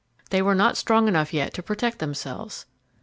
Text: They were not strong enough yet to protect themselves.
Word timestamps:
They 0.31 0.41
were 0.41 0.55
not 0.55 0.77
strong 0.77 1.07
enough 1.07 1.31
yet 1.31 1.53
to 1.53 1.61
protect 1.61 1.99
themselves. 1.99 2.65